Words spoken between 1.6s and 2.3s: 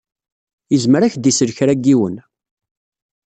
n yiwen.